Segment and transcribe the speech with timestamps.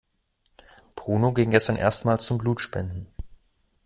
[0.95, 3.05] Bruno ging gestern erstmals zum Blutspenden.